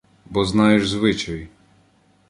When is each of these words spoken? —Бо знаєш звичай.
—Бо 0.25 0.45
знаєш 0.45 0.89
звичай. 0.89 1.47